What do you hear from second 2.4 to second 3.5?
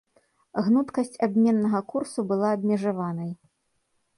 абмежаванай.